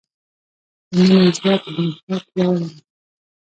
[0.93, 2.79] د مینې ځواک له نفرت پیاوړی دی.